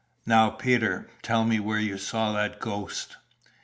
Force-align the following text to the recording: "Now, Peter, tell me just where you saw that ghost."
"Now, 0.25 0.49
Peter, 0.49 1.07
tell 1.21 1.45
me 1.45 1.57
just 1.57 1.65
where 1.67 1.79
you 1.79 1.99
saw 1.99 2.33
that 2.33 2.59
ghost." 2.59 3.17